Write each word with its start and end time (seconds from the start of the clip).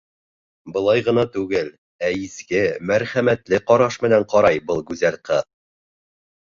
Былай 0.77 1.03
ғына 1.09 1.25
түгел, 1.35 1.69
ә 2.09 2.11
изге, 2.23 2.63
мәрхәмәтле 2.95 3.63
ҡараш 3.71 4.01
менән 4.09 4.29
ҡарай 4.35 4.67
был 4.69 4.87
гүзәл 4.93 5.23
ҡыҙ. 5.33 5.51